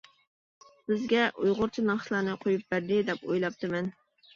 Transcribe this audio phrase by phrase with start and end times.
[0.87, 3.97] بىزگە ئۇيغۇرچە ناخشىلارنى قويۇپ بەردى دەپ ئويلاپتىمەن.